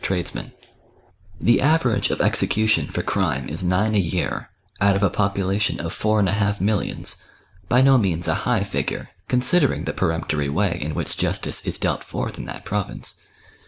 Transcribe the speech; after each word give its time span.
239 0.03 0.51
The 1.39 1.61
average 1.61 2.09
of 2.09 2.21
execution 2.21 2.87
for 2.87 3.03
crime 3.03 3.47
is 3.47 3.61
nine 3.61 3.93
a 3.93 3.99
year, 3.99 4.49
out 4.81 4.95
of 4.95 5.03
a 5.03 5.11
population 5.11 5.79
of 5.79 5.93
four 5.93 6.17
and 6.17 6.27
a 6.27 6.31
half 6.31 6.59
millions,— 6.59 7.17
by 7.69 7.83
no 7.83 7.99
means 7.99 8.27
a 8.27 8.33
high 8.49 8.63
figure, 8.63 9.09
considering 9.27 9.83
the 9.83 9.93
peremptory 9.93 10.49
way 10.49 10.79
in 10.81 10.95
which 10.95 11.17
justice 11.17 11.63
is 11.67 11.77
dealt 11.77 12.03
forth 12.03 12.39
in 12.39 12.45
that 12.45 12.65
province. 12.65 13.21